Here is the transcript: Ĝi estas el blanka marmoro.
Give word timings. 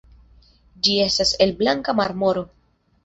Ĝi 0.87 0.95
estas 1.05 1.33
el 1.47 1.53
blanka 1.63 1.95
marmoro. 2.01 2.45